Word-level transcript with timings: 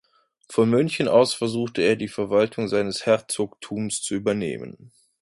Von 0.49 0.67
München 0.71 1.07
aus 1.07 1.35
versuchte 1.35 1.83
er, 1.83 1.95
die 1.95 2.07
Verwaltung 2.07 2.67
seines 2.67 3.05
Herzogtums 3.05 4.01
zu 4.01 4.15
übernehmen. 4.15 4.91